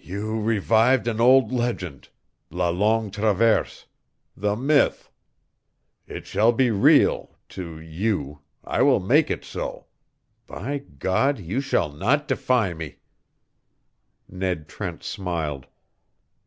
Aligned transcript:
"You 0.00 0.40
revived 0.40 1.06
an 1.06 1.20
old 1.20 1.52
legend 1.52 2.08
la 2.48 2.70
Longue 2.70 3.12
Traverse 3.12 3.84
the 4.34 4.56
myth. 4.56 5.10
It 6.06 6.26
shall 6.26 6.50
be 6.50 6.70
real 6.70 7.36
to 7.50 7.78
you 7.78 8.40
I 8.64 8.80
will 8.80 9.00
make 9.00 9.30
it 9.30 9.44
so. 9.44 9.84
By 10.46 10.78
God, 10.78 11.38
you 11.38 11.60
shall 11.60 11.92
not 11.92 12.26
defy 12.26 12.72
me" 12.72 13.00
Ned 14.30 14.66
Trent 14.66 15.02
smiled. 15.02 15.66